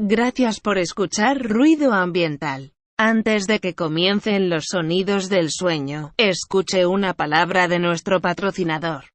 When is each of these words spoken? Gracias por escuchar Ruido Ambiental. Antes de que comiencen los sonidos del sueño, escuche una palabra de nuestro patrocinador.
Gracias 0.00 0.60
por 0.60 0.78
escuchar 0.78 1.42
Ruido 1.42 1.92
Ambiental. 1.92 2.72
Antes 2.96 3.48
de 3.48 3.58
que 3.58 3.74
comiencen 3.74 4.48
los 4.48 4.66
sonidos 4.66 5.28
del 5.28 5.50
sueño, 5.50 6.12
escuche 6.16 6.86
una 6.86 7.14
palabra 7.14 7.66
de 7.66 7.80
nuestro 7.80 8.20
patrocinador. 8.20 9.06